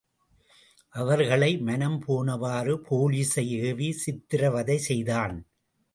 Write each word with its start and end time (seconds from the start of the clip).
அவர்களை 0.95 1.57
மனம் 1.59 1.99
போனவாறு 2.07 2.75
போலீசை 2.89 3.45
ஏவி 3.61 3.89
சித்ரவதை 4.05 4.77
செய்தான்! 4.87 5.37